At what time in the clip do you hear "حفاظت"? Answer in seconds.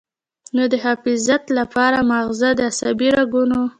0.85-1.43